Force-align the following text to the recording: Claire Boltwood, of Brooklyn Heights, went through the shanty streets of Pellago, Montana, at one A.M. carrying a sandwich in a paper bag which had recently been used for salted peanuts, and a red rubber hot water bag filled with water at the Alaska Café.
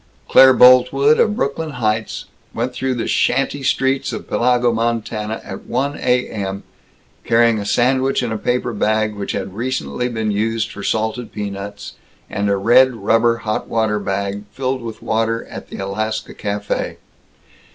Claire 0.27 0.51
Boltwood, 0.53 1.19
of 1.19 1.35
Brooklyn 1.35 1.73
Heights, 1.77 2.25
went 2.55 2.73
through 2.73 2.95
the 2.95 3.05
shanty 3.07 3.61
streets 3.61 4.11
of 4.11 4.27
Pellago, 4.27 4.71
Montana, 4.73 5.39
at 5.43 5.65
one 5.67 5.95
A.M. 5.95 6.63
carrying 7.23 7.59
a 7.59 7.67
sandwich 7.67 8.23
in 8.23 8.31
a 8.31 8.37
paper 8.39 8.73
bag 8.73 9.13
which 9.13 9.33
had 9.33 9.53
recently 9.53 10.09
been 10.09 10.31
used 10.31 10.71
for 10.71 10.81
salted 10.81 11.31
peanuts, 11.31 11.93
and 12.31 12.49
a 12.49 12.57
red 12.57 12.95
rubber 12.95 13.37
hot 13.45 13.67
water 13.67 13.99
bag 13.99 14.41
filled 14.51 14.81
with 14.81 15.03
water 15.03 15.45
at 15.45 15.69
the 15.69 15.77
Alaska 15.77 16.33
Café. 16.33 16.97